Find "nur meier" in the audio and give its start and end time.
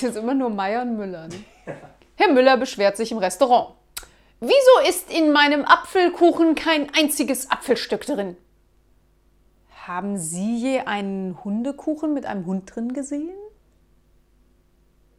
0.32-0.80